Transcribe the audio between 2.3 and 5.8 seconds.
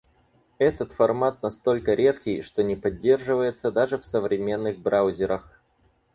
что не поддерживается даже в современных браузерах.